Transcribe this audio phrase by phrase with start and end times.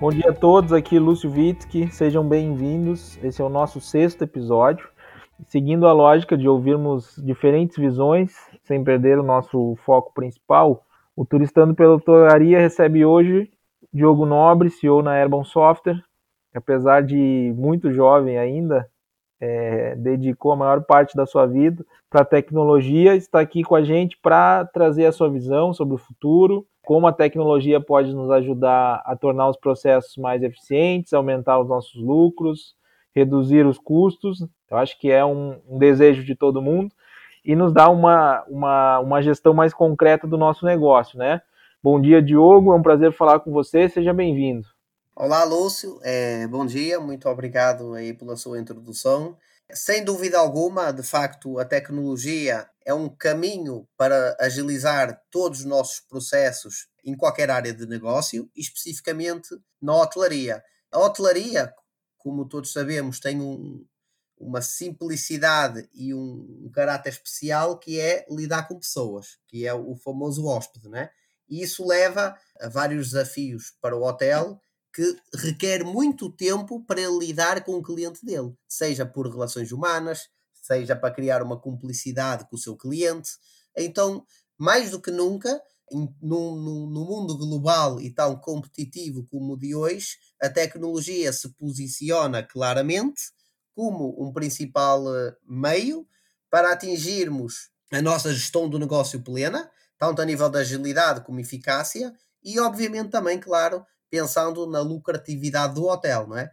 [0.00, 3.22] Bom dia a todos, aqui Lúcio Witzki, sejam bem-vindos.
[3.22, 4.88] Esse é o nosso sexto episódio.
[5.46, 11.74] Seguindo a lógica de ouvirmos diferentes visões, sem perder o nosso foco principal, o Turistando
[11.74, 13.50] pela Autoraria recebe hoje
[13.92, 16.02] Diogo Nobre, CEO na Airborne Software.
[16.54, 18.88] Apesar de muito jovem ainda,
[19.38, 23.82] é, dedicou a maior parte da sua vida para a tecnologia, está aqui com a
[23.82, 29.00] gente para trazer a sua visão sobre o futuro, como a tecnologia pode nos ajudar
[29.06, 32.74] a tornar os processos mais eficientes, aumentar os nossos lucros,
[33.14, 34.40] reduzir os custos.
[34.68, 36.92] Eu acho que é um, um desejo de todo mundo
[37.44, 41.40] e nos dar uma, uma, uma gestão mais concreta do nosso negócio, né?
[41.80, 42.72] Bom dia, Diogo.
[42.72, 43.88] É um prazer falar com você.
[43.88, 44.66] Seja bem-vindo.
[45.14, 46.00] Olá, Lúcio.
[46.02, 49.36] É, bom dia, muito obrigado aí pela sua introdução.
[49.72, 56.00] Sem dúvida alguma, de facto, a tecnologia é um caminho para agilizar todos os nossos
[56.00, 59.48] processos em qualquer área de negócio, especificamente
[59.80, 60.62] na hotelaria.
[60.90, 61.72] A hotelaria,
[62.18, 63.84] como todos sabemos, tem um,
[64.38, 69.94] uma simplicidade e um, um, caráter especial que é lidar com pessoas, que é o
[69.96, 71.10] famoso hóspede, né?
[71.48, 74.60] E isso leva a vários desafios para o hotel
[74.92, 80.28] que requer muito tempo para lidar com o cliente dele, seja por relações humanas,
[80.70, 83.30] seja para criar uma cumplicidade com o seu cliente.
[83.76, 84.24] Então,
[84.56, 85.60] mais do que nunca,
[86.22, 93.22] no, mundo global e tão competitivo como o de hoje, a tecnologia se posiciona claramente
[93.74, 96.06] como um principal eh, meio
[96.48, 102.12] para atingirmos a nossa gestão do negócio plena, tanto a nível da agilidade como eficácia,
[102.42, 106.50] e obviamente também, claro, pensando na lucratividade do hotel, não é?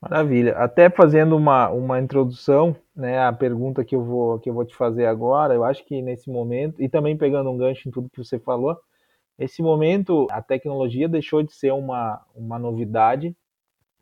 [0.00, 0.56] Maravilha.
[0.56, 4.74] Até fazendo uma, uma introdução, né, a pergunta que eu, vou, que eu vou te
[4.74, 8.22] fazer agora, eu acho que nesse momento, e também pegando um gancho em tudo que
[8.22, 8.78] você falou,
[9.38, 13.36] esse momento a tecnologia deixou de ser uma, uma novidade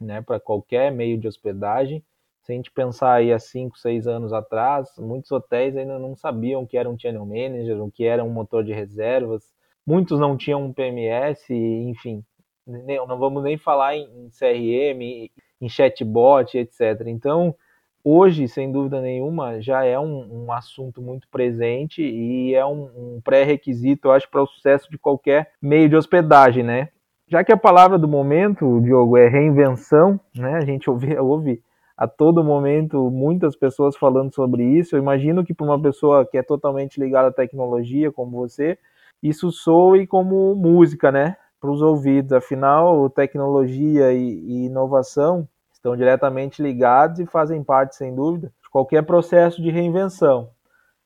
[0.00, 2.04] né, para qualquer meio de hospedagem.
[2.42, 6.62] Se a gente pensar aí há 5, 6 anos atrás, muitos hotéis ainda não sabiam
[6.62, 9.52] o que era um channel manager, o que era um motor de reservas,
[9.84, 12.24] muitos não tinham um PMS, enfim,
[12.66, 15.30] não vamos nem falar em CRM,
[15.60, 17.06] em chatbot, etc.
[17.06, 17.54] Então,
[18.02, 23.20] hoje, sem dúvida nenhuma, já é um, um assunto muito presente e é um, um
[23.22, 26.88] pré-requisito, eu acho, para o sucesso de qualquer meio de hospedagem, né?
[27.26, 30.54] Já que a palavra do momento, Diogo, é reinvenção, né?
[30.54, 31.62] A gente ouve, ouve
[31.96, 34.96] a todo momento muitas pessoas falando sobre isso.
[34.96, 38.78] Eu imagino que para uma pessoa que é totalmente ligada à tecnologia, como você,
[39.22, 41.36] isso soe como música, né?
[41.60, 42.32] Para os ouvidos.
[42.32, 49.02] Afinal, tecnologia e, e, inovação estão diretamente ligados e fazem parte, sem dúvida, de qualquer
[49.04, 50.50] processo de reinvenção.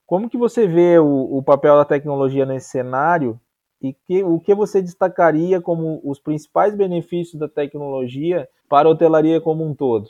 [0.06, 3.40] Como que você vê o, o papel da tecnologia nesse cenário
[3.80, 9.40] e que, o que você destacaria como os principais benefícios da tecnologia para a hotelaria
[9.40, 10.08] como um todo?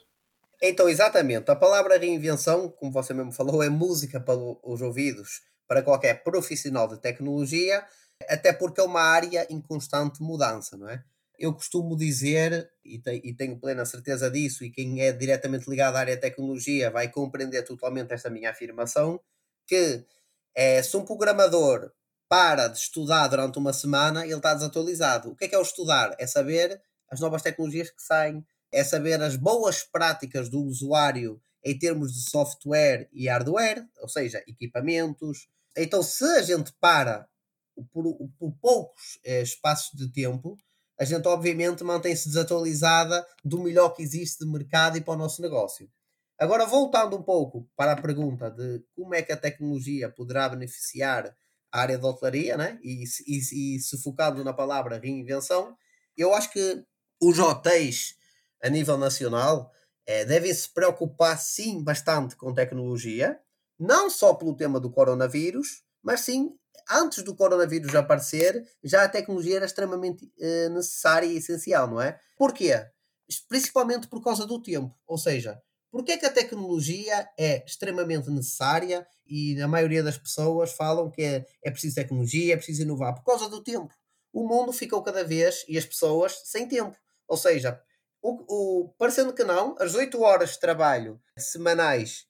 [0.63, 1.51] Então, exatamente.
[1.51, 6.87] A palavra reinvenção, como você mesmo falou, é música para os ouvidos para qualquer profissional
[6.87, 7.83] de tecnologia
[8.29, 11.03] até porque é uma área em constante mudança, não é?
[11.39, 15.97] Eu costumo dizer, e, te, e tenho plena certeza disso, e quem é diretamente ligado
[15.97, 19.21] à área de tecnologia vai compreender totalmente esta minha afirmação,
[19.67, 20.05] que
[20.55, 21.91] é, se um programador
[22.29, 25.31] para de estudar durante uma semana, ele está desatualizado.
[25.31, 26.15] O que é que é o estudar?
[26.19, 26.81] É saber
[27.11, 32.31] as novas tecnologias que saem, é saber as boas práticas do usuário em termos de
[32.31, 35.49] software e hardware, ou seja, equipamentos.
[35.77, 37.29] Então, se a gente para
[37.93, 38.05] por,
[38.39, 40.57] por poucos eh, espaços de tempo,
[40.99, 45.43] a gente obviamente mantém-se desatualizada do melhor que existe de mercado e para o nosso
[45.43, 45.91] negócio.
[46.39, 51.35] Agora, voltando um pouco para a pergunta de como é que a tecnologia poderá beneficiar
[51.71, 52.79] a área da hotelaria, né?
[52.83, 55.77] e, e, e se focando na palavra reinvenção,
[56.17, 56.85] eu acho que
[57.21, 58.15] os hotéis
[58.63, 59.73] a nível nacional
[60.07, 63.41] eh, devem se preocupar sim bastante com tecnologia,
[63.79, 66.57] não só pelo tema do coronavírus, mas sim
[66.91, 72.19] antes do coronavírus aparecer, já a tecnologia era extremamente uh, necessária e essencial, não é?
[72.37, 72.87] Porquê?
[73.49, 74.95] Principalmente por causa do tempo.
[75.07, 81.11] Ou seja, porquê que a tecnologia é extremamente necessária e a maioria das pessoas falam
[81.11, 83.15] que é, é preciso tecnologia, é preciso inovar?
[83.15, 83.95] Por causa do tempo.
[84.33, 86.97] O mundo ficou cada vez e as pessoas sem tempo.
[87.29, 87.81] Ou seja,
[88.23, 88.45] o,
[88.83, 92.27] o, parecendo que não, as 8 horas de trabalho semanais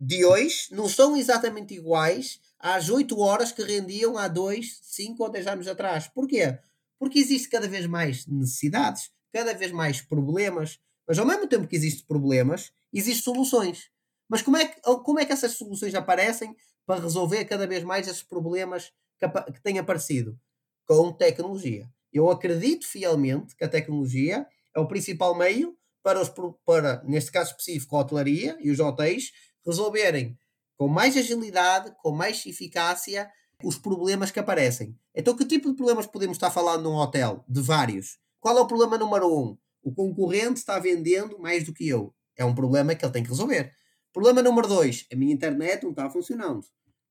[0.00, 5.30] de hoje não são exatamente iguais às 8 horas que rendiam há 2, 5 ou
[5.30, 6.06] 10 anos atrás.
[6.08, 6.58] Porquê?
[6.98, 10.78] Porque existe cada vez mais necessidades, cada vez mais problemas,
[11.08, 13.90] mas ao mesmo tempo que existem problemas, existem soluções.
[14.28, 16.54] Mas como é, que, como é que essas soluções aparecem
[16.86, 20.38] para resolver cada vez mais esses problemas que, que têm aparecido?
[20.86, 21.88] Com tecnologia.
[22.12, 26.30] Eu acredito fielmente que a tecnologia é o principal meio para, os,
[26.64, 29.32] para neste caso específico, a hotelaria e os hotéis
[29.64, 30.38] resolverem
[30.80, 33.30] com mais agilidade, com mais eficácia,
[33.62, 34.98] os problemas que aparecem.
[35.14, 37.44] Então, que tipo de problemas podemos estar falando num hotel?
[37.46, 38.18] De vários.
[38.40, 39.58] Qual é o problema número um?
[39.82, 42.14] O concorrente está vendendo mais do que eu.
[42.34, 43.70] É um problema que ele tem que resolver.
[44.10, 46.62] Problema número dois: a minha internet não está funcionando.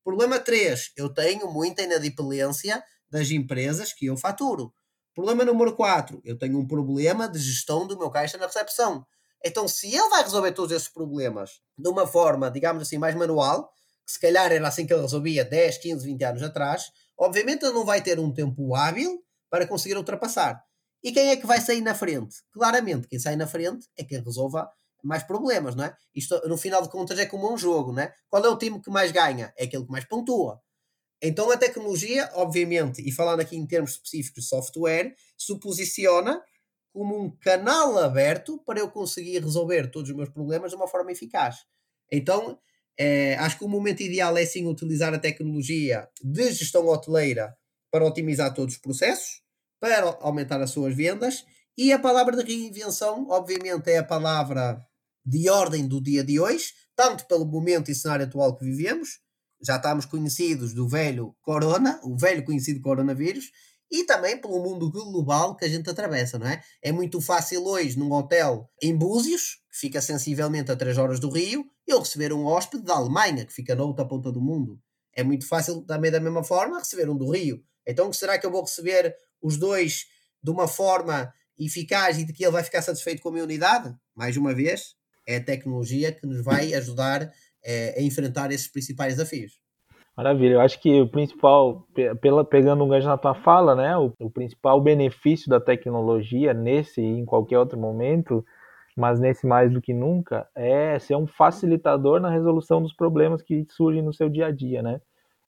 [0.04, 4.74] Problema 3, eu tenho muita inadimplência das empresas que eu faturo.
[5.14, 9.06] Problema número 4, eu tenho um problema de gestão do meu caixa na recepção.
[9.44, 13.72] Então, se ele vai resolver todos esses problemas de uma forma, digamos assim, mais manual,
[14.06, 17.74] que se calhar era assim que ele resolvia 10, 15, 20 anos atrás, obviamente ele
[17.74, 20.62] não vai ter um tempo hábil para conseguir ultrapassar.
[21.04, 22.38] E quem é que vai sair na frente?
[22.52, 24.70] Claramente, quem sai na frente é quem resolva
[25.02, 25.96] mais problemas, não é?
[26.14, 28.14] Isto, no final de contas, é como um jogo, não é?
[28.28, 29.54] Qual é o time que mais ganha?
[29.58, 30.62] É aquele que mais pontua.
[31.22, 36.42] Então, a tecnologia, obviamente, e falando aqui em termos específicos de software, se posiciona
[36.92, 41.12] como um canal aberto para eu conseguir resolver todos os meus problemas de uma forma
[41.12, 41.58] eficaz.
[42.12, 42.60] Então,
[42.98, 47.56] é, acho que o momento ideal é sim utilizar a tecnologia de gestão hoteleira
[47.92, 49.42] para otimizar todos os processos,
[49.80, 51.46] para aumentar as suas vendas,
[51.78, 54.84] e a palavra de reinvenção, obviamente, é a palavra
[55.26, 59.20] de ordem do dia de hoje, tanto pelo momento e cenário atual que vivemos,
[59.62, 63.52] já estamos conhecidos do velho corona, o velho conhecido coronavírus,
[63.92, 66.62] e também pelo mundo global que a gente atravessa, não é?
[66.82, 71.30] É muito fácil hoje, num hotel em Búzios, que fica sensivelmente a 3 horas do
[71.30, 74.80] Rio, eu receber um hóspede da Alemanha, que fica na outra ponta do mundo.
[75.14, 77.64] É muito fácil, também da mesma forma, receber um do Rio.
[77.86, 80.06] Então, será que eu vou receber os dois
[80.42, 83.94] de uma forma eficaz e de que ele vai ficar satisfeito com a minha unidade?
[84.16, 84.96] Mais uma vez,
[85.26, 87.30] é a tecnologia que nos vai ajudar
[87.64, 89.59] é, a enfrentar esses principais desafios.
[90.20, 91.88] Maravilha, eu acho que o principal,
[92.20, 97.00] pela, pegando um gancho na tua fala, né, o, o principal benefício da tecnologia nesse
[97.00, 98.46] e em qualquer outro momento,
[98.98, 103.66] mas nesse mais do que nunca, é ser um facilitador na resolução dos problemas que
[103.70, 105.00] surgem no seu dia a dia, né?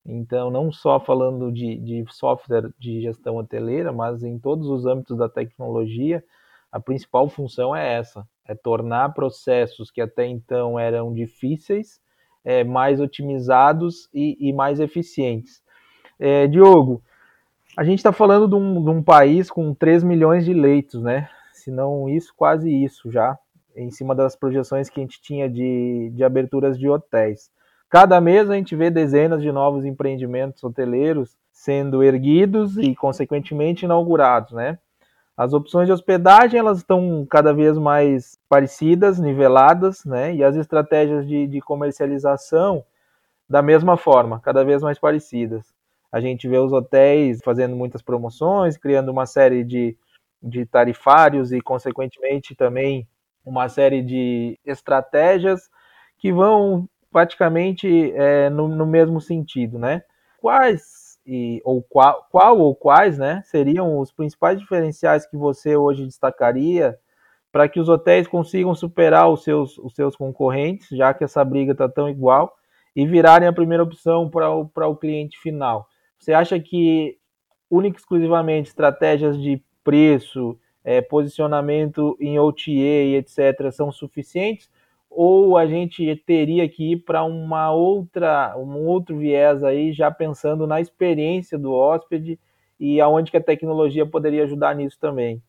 [0.06, 5.18] Então, não só falando de, de software de gestão hoteleira, mas em todos os âmbitos
[5.18, 6.24] da tecnologia,
[6.72, 12.00] a principal função é essa: é tornar processos que até então eram difíceis
[12.44, 15.62] é, mais otimizados e, e mais eficientes.
[16.20, 17.02] É, Diogo,
[17.76, 21.30] a gente está falando de um, de um, país com 3 milhões de leitos, né?
[21.54, 23.38] Se não isso, quase isso já,
[23.76, 27.50] em cima das projeções que a gente tinha de, de aberturas de hotéis.
[27.90, 34.54] Cada mês a gente vê dezenas de novos empreendimentos hoteleiros sendo erguidos e, consequentemente, inaugurados,
[34.54, 34.80] né?
[35.36, 40.36] As opções de hospedagem elas estão cada vez mais parecidas, niveladas, né?
[40.36, 42.84] E as estratégias de, de comercialização
[43.50, 45.74] da mesma forma, cada vez mais parecidas.
[46.12, 49.98] A gente vê os hotéis fazendo muitas promoções, criando uma série de,
[50.42, 53.08] de tarifários e, consequentemente, também
[53.46, 55.70] uma série de estratégias
[56.18, 60.04] que vão praticamente é, no, no mesmo sentido, né?
[60.40, 66.06] Quais e, ou qual, qual ou quais né, seriam os principais diferenciais que você hoje
[66.06, 66.98] destacaria
[67.52, 71.74] para que os hotéis consigam superar os seus, os seus concorrentes, já que essa briga
[71.74, 72.56] está tão igual,
[72.96, 75.88] e virarem a primeira opção para o, o cliente final?
[76.18, 77.18] Você acha que
[77.70, 83.72] única e exclusivamente estratégias de preço, é, posicionamento em OTA e etc.
[83.72, 84.70] são suficientes?
[85.14, 90.66] Ou a gente teria que ir para uma outra, um outro viés aí, já pensando
[90.66, 92.40] na experiência do hóspede
[92.80, 95.44] e aonde que a tecnologia poderia ajudar nisso também?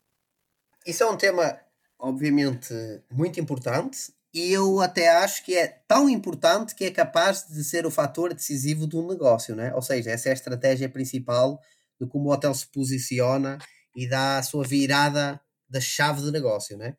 [0.85, 1.57] Isso é um tema,
[1.97, 2.73] obviamente,
[3.09, 7.85] muito importante e eu até acho que é tão importante que é capaz de ser
[7.85, 9.73] o fator decisivo do negócio, né?
[9.75, 11.61] Ou seja, essa é a estratégia principal
[12.01, 13.59] de como o hotel se posiciona
[13.95, 15.39] e dá a sua virada
[15.69, 16.97] da chave do negócio, né?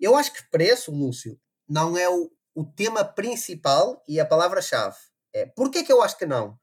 [0.00, 1.38] Eu acho que preço, Lúcio,
[1.68, 4.96] não é o, o tema principal e a palavra-chave.
[5.34, 6.58] É, Porquê que eu acho que não?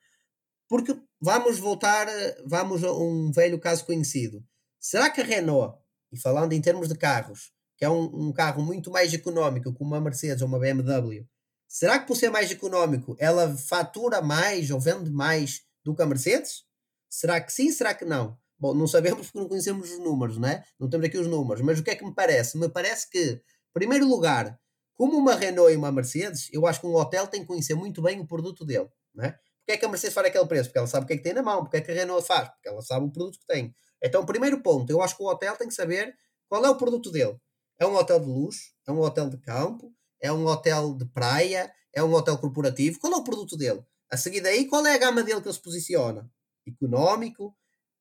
[0.67, 2.07] Porque vamos voltar,
[2.45, 4.43] vamos a um velho caso conhecido.
[4.79, 5.77] Será que a Renault,
[6.12, 9.83] e falando em termos de carros, que é um, um carro muito mais económico que
[9.83, 11.27] uma Mercedes ou uma BMW,
[11.67, 16.05] será que por ser mais económico ela fatura mais ou vende mais do que a
[16.05, 16.63] Mercedes?
[17.09, 18.38] Será que sim, será que não?
[18.57, 20.63] Bom, não sabemos porque não conhecemos os números, não é?
[20.79, 22.57] Não temos aqui os números, mas o que é que me parece?
[22.57, 23.41] Me parece que, em
[23.74, 24.57] primeiro lugar,
[24.95, 28.01] como uma Renault e uma Mercedes, eu acho que um hotel tem que conhecer muito
[28.01, 28.89] bem o produto dele.
[29.13, 29.31] Né?
[29.59, 30.69] Porque é que a Mercedes faz aquele preço?
[30.69, 31.63] Porque ela sabe o que é que tem na mão.
[31.63, 32.49] Porque é que a Renault faz?
[32.49, 33.73] Porque ela sabe o produto que tem.
[34.01, 36.15] Então, primeiro ponto, eu acho que o hotel tem que saber
[36.47, 37.35] qual é o produto dele.
[37.79, 38.71] É um hotel de luxo?
[38.87, 39.91] É um hotel de campo?
[40.21, 41.71] É um hotel de praia?
[41.93, 42.99] É um hotel corporativo?
[42.99, 43.83] Qual é o produto dele?
[44.09, 46.29] A seguir daí, qual é a gama dele que ele se posiciona?
[46.67, 47.55] Económico?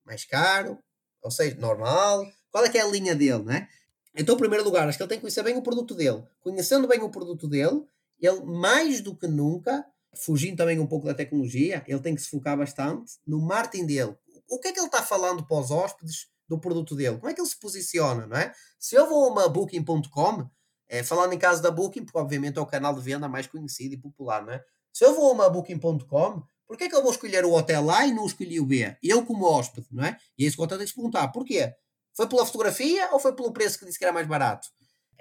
[0.05, 0.77] Mais caro?
[1.21, 2.25] Ou seja, normal?
[2.51, 3.67] Qual é que é a linha dele, né?
[4.15, 6.23] Então, em primeiro lugar, acho que ele tem que conhecer bem o produto dele.
[6.39, 7.83] Conhecendo bem o produto dele,
[8.19, 12.29] ele mais do que nunca, fugindo também um pouco da tecnologia, ele tem que se
[12.29, 14.15] focar bastante no marketing dele.
[14.49, 17.17] O que é que ele está falando para os hóspedes do produto dele?
[17.17, 18.53] Como é que ele se posiciona, não é?
[18.79, 20.49] Se eu vou a uma booking.com,
[20.87, 23.95] é, falando em caso da Booking, porque obviamente é o canal de venda mais conhecido
[23.95, 24.63] e popular, não é?
[24.93, 27.89] Se eu vou a uma booking.com, por que é que eu vou escolher o hotel
[27.91, 28.95] A e não escolhi o B?
[29.01, 30.17] Eu como hóspede, não é?
[30.37, 31.27] E é isso que o tem que se perguntar.
[31.29, 31.73] Porquê?
[32.15, 34.67] Foi pela fotografia ou foi pelo preço que disse que era mais barato?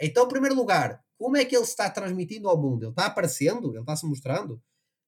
[0.01, 2.85] Então, em primeiro lugar, como é que ele está transmitindo ao mundo?
[2.85, 3.71] Ele está aparecendo?
[3.71, 4.61] Ele está se mostrando?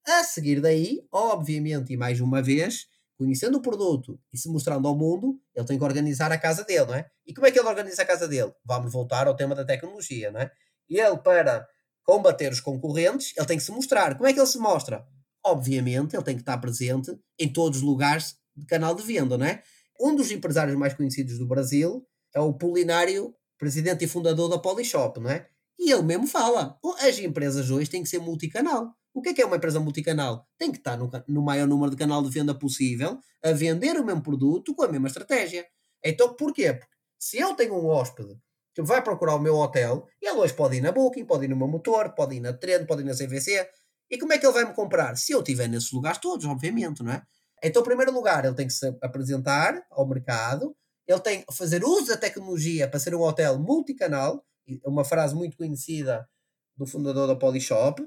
[0.06, 2.86] A seguir daí, obviamente, e mais uma vez,
[3.18, 6.86] conhecendo o produto e se mostrando ao mundo, ele tem que organizar a casa dele,
[6.86, 7.06] não é?
[7.26, 8.52] E como é que ele organiza a casa dele?
[8.64, 10.50] Vamos voltar ao tema da tecnologia, não é?
[10.88, 11.66] Ele, para
[12.04, 14.14] combater os concorrentes, ele tem que se mostrar.
[14.14, 15.04] Como é que ele se mostra?
[15.44, 19.46] Obviamente, ele tem que estar presente em todos os lugares de canal de venda, não
[19.46, 19.62] é?
[20.00, 25.20] Um dos empresários mais conhecidos do Brasil é o Polinário, presidente e fundador da Polishop,
[25.20, 25.48] não é?
[25.78, 28.94] E ele mesmo fala: as empresas hoje têm que ser multicanal.
[29.14, 30.46] O que é que é uma empresa multicanal?
[30.58, 34.04] Tem que estar no, no maior número de canal de venda possível a vender o
[34.04, 35.66] mesmo produto com a mesma estratégia.
[36.04, 36.74] Então, porquê?
[36.74, 38.36] Porque se eu tenho um hóspede
[38.74, 41.56] que vai procurar o meu hotel, ele hoje pode ir na Booking, pode ir no
[41.56, 43.66] meu motor, pode ir na Trend, pode ir na CVC.
[44.10, 45.16] E como é que ele vai me comprar?
[45.16, 47.22] Se eu estiver nesses lugares todos, obviamente, não é?
[47.62, 51.84] Então, em primeiro lugar, ele tem que se apresentar ao mercado, ele tem que fazer
[51.84, 54.44] uso da tecnologia para ser um hotel multicanal,
[54.84, 56.28] uma frase muito conhecida
[56.76, 58.06] do fundador da Polishop,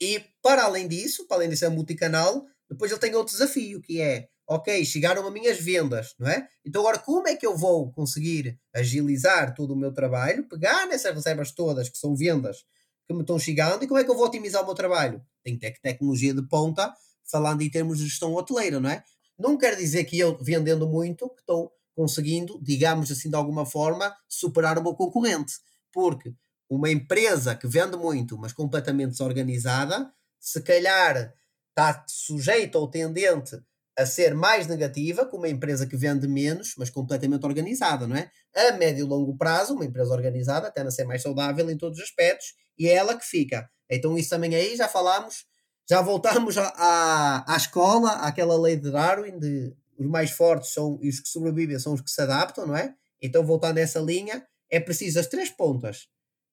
[0.00, 4.00] e para além disso, para além de ser multicanal, depois ele tem outro desafio, que
[4.00, 6.48] é, ok, chegaram as minhas vendas, não é?
[6.64, 11.14] Então agora como é que eu vou conseguir agilizar todo o meu trabalho, pegar nessas
[11.14, 12.64] reservas todas que são vendas
[13.06, 15.22] que me estão chegando, e como é que eu vou otimizar o meu trabalho?
[15.44, 16.92] Tem que ter tecnologia de ponta
[17.30, 19.02] falando em termos de gestão hoteleira, não é?
[19.38, 24.14] Não quer dizer que eu, vendendo muito, que estou conseguindo, digamos assim, de alguma forma,
[24.28, 25.54] superar o meu concorrente.
[25.92, 26.34] Porque
[26.68, 31.34] uma empresa que vende muito, mas completamente desorganizada, se calhar
[31.70, 33.58] está sujeita ou tendente
[33.98, 38.30] a ser mais negativa que uma empresa que vende menos, mas completamente organizada, não é?
[38.54, 41.98] A médio e longo prazo, uma empresa organizada tende a ser mais saudável em todos
[41.98, 43.68] os aspectos e é ela que fica.
[43.90, 45.44] Então, isso também aí já falámos
[45.90, 51.08] já voltamos à, à escola, àquela lei de Darwin, de os mais fortes são e
[51.08, 52.94] os que sobrevivem são os que se adaptam, não é?
[53.20, 56.06] Então, voltando a essa linha, é preciso as três pontas.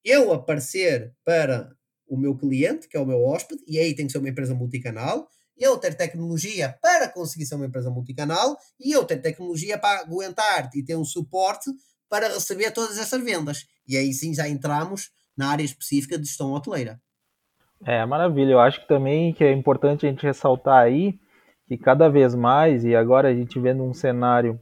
[0.04, 1.72] Eu aparecer para
[2.08, 4.56] o meu cliente, que é o meu hóspede, e aí tem que ser uma empresa
[4.56, 10.00] multicanal, eu ter tecnologia para conseguir ser uma empresa multicanal, e eu ter tecnologia para
[10.00, 11.70] aguentar e ter um suporte
[12.10, 13.68] para receber todas essas vendas.
[13.88, 17.00] E aí sim já entramos na área específica de gestão hoteleira.
[17.86, 18.52] É, maravilha.
[18.52, 21.20] Eu acho que também que é importante a gente ressaltar aí
[21.68, 24.60] que cada vez mais, e agora a gente vendo um cenário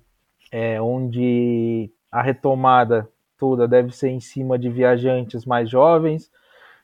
[0.51, 3.07] é, onde a retomada
[3.37, 6.31] toda deve ser em cima de viajantes mais jovens,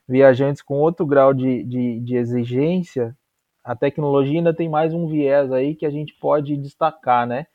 [0.08, 3.16] viajantes com outro grau de, de, de exigência,
[3.64, 7.46] a tecnologia ainda tem mais um viés aí que a gente pode destacar, né?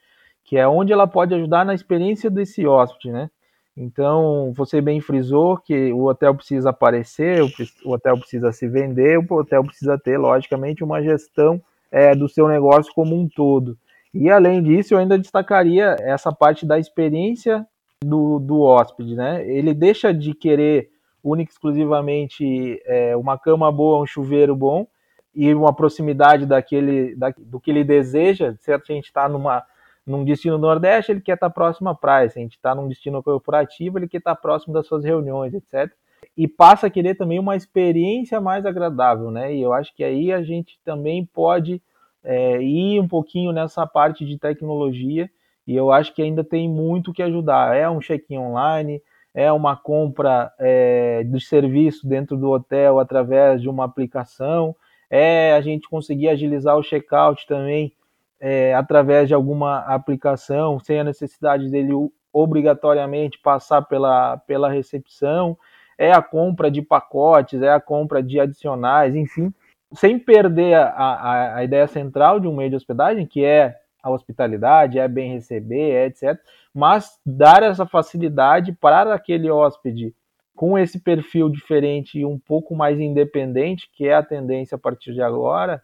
[0.45, 3.31] Que é onde ela pode ajudar na experiência desse hóspede, né?
[3.77, 7.43] Então, você bem frisou que o hotel precisa aparecer,
[7.85, 12.49] o hotel precisa se vender, o hotel precisa ter, logicamente, uma gestão é, do seu
[12.49, 13.77] negócio como um todo.
[14.15, 17.67] E além disso, eu ainda destacaria essa parte da experiência
[18.03, 19.47] do, do hóspede, né?
[19.47, 20.89] Ele deixa de querer
[21.23, 24.87] única exclusivamente é, uma cama boa, um chuveiro bom
[25.35, 28.55] e uma proximidade daquele, da, do que ele deseja.
[28.61, 28.91] Certo?
[28.91, 29.63] A gente está numa
[30.07, 32.31] num destino nordeste, ele quer estar próximo à praia.
[32.31, 35.93] Se a gente está num destino corporativo, ele quer estar próximo das suas reuniões, etc.
[36.37, 39.55] E passa a querer também uma experiência mais agradável, né?
[39.55, 41.83] E eu acho que aí a gente também pode
[42.23, 45.29] é, ir um pouquinho nessa parte de tecnologia.
[45.67, 47.77] E eu acho que ainda tem muito que ajudar.
[47.77, 49.03] É um check-in online,
[49.37, 54.75] é uma compra é, de serviço dentro do hotel através de uma aplicação,
[55.11, 57.93] é a gente conseguir agilizar o check-out também
[58.41, 61.93] é, através de alguma aplicação, sem a necessidade dele
[62.33, 65.57] obrigatoriamente passar pela, pela recepção,
[65.99, 69.53] é a compra de pacotes, é a compra de adicionais, enfim,
[69.95, 74.11] sem perder a, a, a ideia central de um meio de hospedagem, que é a
[74.11, 76.39] hospitalidade, é bem receber, é etc.
[76.75, 80.15] Mas dar essa facilidade para aquele hóspede
[80.55, 85.13] com esse perfil diferente e um pouco mais independente, que é a tendência a partir
[85.13, 85.83] de agora,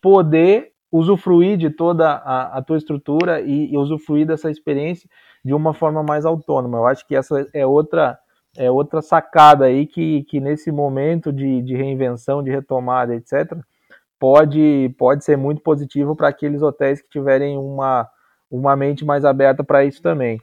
[0.00, 5.08] poder usufruir de toda a, a tua estrutura e, e, usufruir dessa experiência
[5.42, 6.78] de uma forma mais autônoma.
[6.78, 8.18] Eu acho que essa é outra
[8.54, 13.56] é outra sacada aí que, que nesse momento de, de reinvenção, de retomada, etc.,
[14.20, 18.06] pode, pode ser muito positivo para aqueles hotéis que tiverem uma,
[18.50, 20.38] uma mente mais aberta para isso também.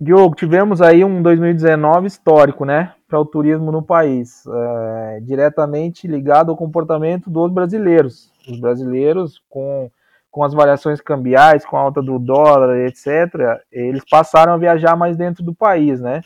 [0.00, 6.50] Diogo, tivemos aí um 2019 histórico, né, para o turismo no país, é, diretamente ligado
[6.50, 8.29] ao comportamento dos brasileiros.
[8.48, 9.90] Os brasileiros, com,
[10.30, 15.16] com as variações cambiais, com a alta do dólar, etc., eles passaram a viajar mais
[15.16, 16.22] dentro do país, né,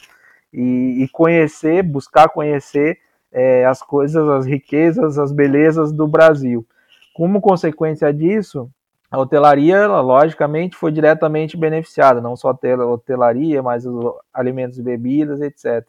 [0.52, 2.98] e, e conhecer, buscar conhecer
[3.32, 6.66] é, as coisas, as riquezas, as belezas do Brasil.
[7.14, 8.70] Como consequência disso,
[9.14, 15.40] a hotelaria, logicamente, foi diretamente beneficiada, não só a hotelaria, mas os alimentos e bebidas,
[15.40, 15.86] etc.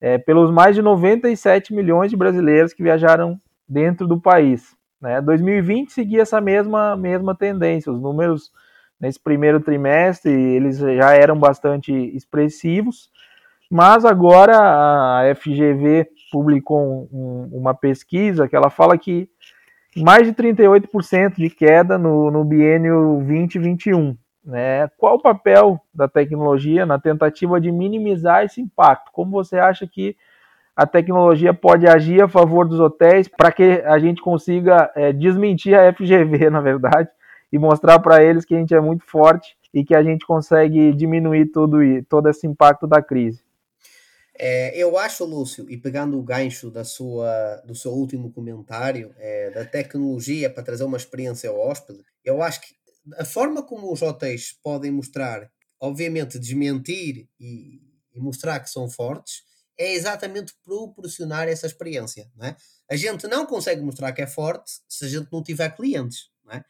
[0.00, 4.74] É, pelos mais de 97 milhões de brasileiros que viajaram dentro do país.
[5.04, 5.20] Né?
[5.20, 7.92] 2020 seguia essa mesma, mesma tendência.
[7.92, 8.50] Os números
[8.98, 13.10] nesse primeiro trimestre eles já eram bastante expressivos,
[13.70, 19.28] mas agora a FGV publicou um, uma pesquisa que ela fala que
[19.94, 24.16] mais de 38% de queda no, no biênio 2021.
[24.42, 24.88] Né?
[24.96, 29.12] Qual o papel da tecnologia na tentativa de minimizar esse impacto?
[29.12, 30.16] Como você acha que
[30.76, 35.74] a tecnologia pode agir a favor dos hotéis para que a gente consiga é, desmentir
[35.74, 37.08] a FGV, na verdade,
[37.52, 40.92] e mostrar para eles que a gente é muito forte e que a gente consegue
[40.92, 41.78] diminuir tudo,
[42.08, 43.42] todo esse impacto da crise?
[44.36, 49.50] É, eu acho, Lúcio, e pegando o gancho da sua, do seu último comentário, é,
[49.50, 52.74] da tecnologia para trazer uma experiência ao hóspede, eu acho que
[53.16, 55.48] a forma como os hotéis podem mostrar,
[55.80, 57.80] obviamente desmentir e,
[58.12, 59.44] e mostrar que são fortes,
[59.78, 62.30] é exatamente proporcionar essa experiência.
[62.36, 62.56] Não é?
[62.90, 66.30] A gente não consegue mostrar que é forte se a gente não tiver clientes.
[66.44, 66.64] Não é?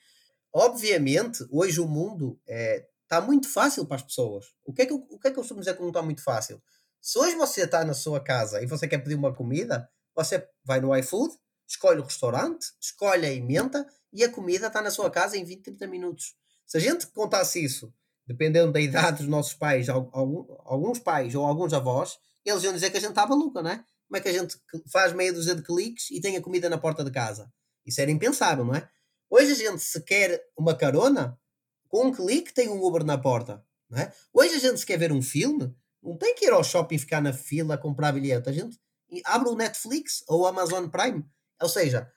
[0.52, 4.46] Obviamente, hoje o mundo está é, muito fácil para as pessoas.
[4.64, 6.22] O que, é que, o que é que eu costumo dizer que não está muito
[6.22, 6.62] fácil?
[7.00, 10.80] Se hoje você está na sua casa e você quer pedir uma comida, você vai
[10.80, 11.34] no iFood,
[11.66, 15.62] escolhe o restaurante, escolhe a emenda e a comida está na sua casa em 20,
[15.62, 16.34] 30 minutos.
[16.64, 17.92] Se a gente contasse isso,
[18.26, 22.96] dependendo da idade dos nossos pais, alguns pais ou alguns avós, eles iam dizer que
[22.96, 23.84] a gente está maluca, não é?
[24.06, 24.56] Como é que a gente
[24.92, 27.52] faz meia dúzia de cliques e tem a comida na porta de casa?
[27.84, 28.88] Isso era impensável, não é?
[29.30, 31.38] Hoje a gente, se quer uma carona,
[31.88, 33.64] com um clique tem um Uber na porta.
[33.88, 34.12] Não é?
[34.32, 37.20] Hoje a gente, se quer ver um filme, não tem que ir ao shopping ficar
[37.20, 38.48] na fila comprar bilhete.
[38.48, 38.78] A gente
[39.24, 41.24] abre o Netflix ou o Amazon Prime.
[41.60, 42.10] Ou seja,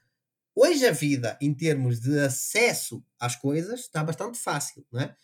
[0.55, 4.85] hoje a vida, em termos de acesso às coisas, está bastante fácil.
[4.91, 5.15] Não é?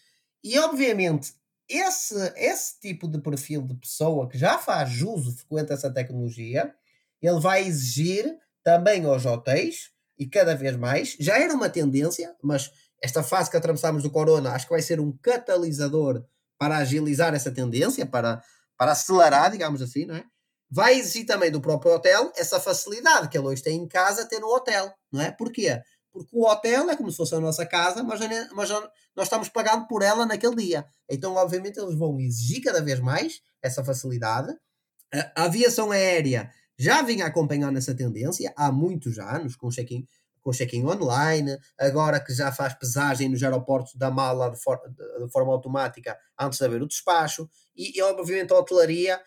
[0.43, 1.33] E, obviamente,
[1.69, 6.73] esse, esse tipo de perfil de pessoa que já faz uso, frequenta essa tecnologia,
[7.21, 12.71] ele vai exigir também aos hotéis, e cada vez mais, já era uma tendência, mas
[13.01, 16.23] esta fase que atravessamos do corona acho que vai ser um catalisador
[16.57, 18.41] para agilizar essa tendência, para,
[18.77, 20.23] para acelerar, digamos assim, não é?
[20.69, 24.39] Vai exigir também do próprio hotel essa facilidade que ele hoje tem em casa ter
[24.39, 25.31] no hotel, não é?
[25.31, 25.81] Porquê?
[26.13, 28.19] Porque o hotel é como se fosse a nossa casa, mas,
[28.53, 28.69] mas
[29.15, 30.85] nós estamos pagando por ela naquele dia.
[31.09, 34.55] Então, obviamente, eles vão exigir cada vez mais essa facilidade.
[35.35, 40.07] A aviação aérea já vinha acompanhando essa tendência há muitos anos, com check-in
[40.43, 45.31] com check-in online, agora que já faz pesagem nos aeroportos da mala de, for de
[45.31, 49.19] forma automática antes de haver o despacho, e, e obviamente a hotelaria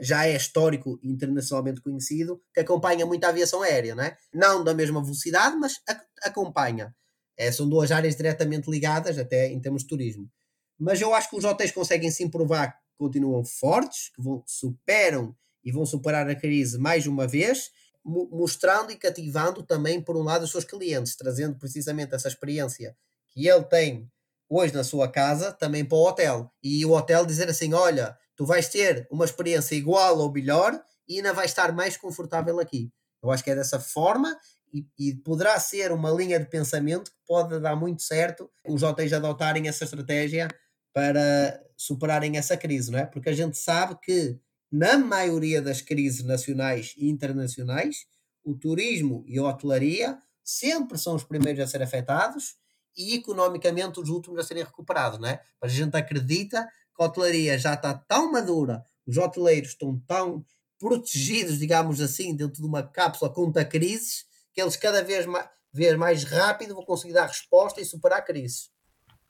[0.00, 4.16] já é histórico internacionalmente conhecido, que acompanha muito a aviação aérea, não é?
[4.32, 5.80] Não da mesma velocidade, mas
[6.22, 6.94] acompanha.
[7.36, 10.30] É, são duas áreas diretamente ligadas, até em termos de turismo.
[10.78, 15.34] Mas eu acho que os hotéis conseguem sim provar que continuam fortes, que vão, superam
[15.64, 17.70] e vão superar a crise mais uma vez,
[18.04, 22.94] mostrando e cativando também, por um lado, os seus clientes, trazendo precisamente essa experiência
[23.28, 24.08] que ele tem
[24.48, 26.52] hoje na sua casa também para o hotel.
[26.62, 31.16] E o hotel dizer assim: olha, tu vais ter uma experiência igual ou melhor e
[31.16, 32.90] ainda vais estar mais confortável aqui.
[33.22, 34.36] Eu acho que é dessa forma
[34.72, 39.12] e, e, poderá ser uma linha de pensamento que pode dar muito certo os hotéis
[39.12, 40.48] adotarem essa estratégia
[40.92, 43.06] para superarem essa crise, não é?
[43.06, 44.38] Porque a gente sabe que
[44.70, 48.06] na maioria das crises nacionais e internacionais,
[48.42, 52.56] o turismo e a hotelaria sempre são os primeiros a ser afetados
[52.96, 55.40] e economicamente os últimos a serem recuperados, não é?
[55.60, 56.68] Mas a gente acredita
[57.02, 60.44] a hotelaria já está tão madura, os hoteleiros estão tão
[60.78, 65.96] protegidos, digamos assim, dentro de uma cápsula contra crises, que eles cada vez mais, vez
[65.96, 68.70] mais rápido vão conseguir dar resposta e superar crises.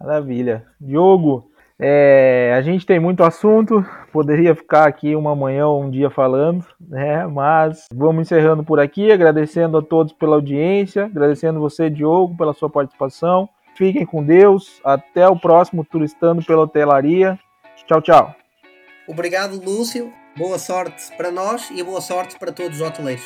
[0.00, 0.66] Maravilha.
[0.80, 6.08] Diogo, é, a gente tem muito assunto, poderia ficar aqui uma manhã ou um dia
[6.08, 7.26] falando, né?
[7.26, 12.70] Mas vamos encerrando por aqui, agradecendo a todos pela audiência, agradecendo você, Diogo, pela sua
[12.70, 13.48] participação.
[13.76, 17.38] Fiquem com Deus, até o próximo Turistando pela Hotelaria.
[17.86, 18.34] Tchau, tchau.
[19.06, 20.12] Obrigado, Lúcio.
[20.36, 23.24] Boa sorte para nós e boa sorte para todos os hoteleiros.